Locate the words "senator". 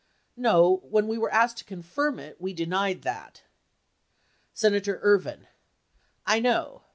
4.51-4.97